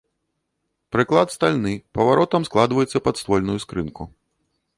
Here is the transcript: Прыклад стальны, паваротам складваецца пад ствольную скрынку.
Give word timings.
Прыклад 0.95 1.35
стальны, 1.37 1.73
паваротам 1.99 2.41
складваецца 2.49 2.97
пад 3.11 3.15
ствольную 3.25 3.59
скрынку. 3.67 4.03